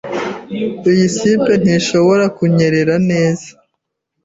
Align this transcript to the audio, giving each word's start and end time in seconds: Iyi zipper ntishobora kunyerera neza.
Iyi 0.91 1.05
zipper 1.15 1.57
ntishobora 1.65 2.25
kunyerera 2.37 2.95
neza. 3.09 3.49